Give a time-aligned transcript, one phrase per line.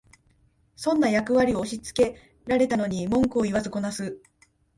[0.77, 4.19] 損な役割を押しつけられたのに文句言わずこなす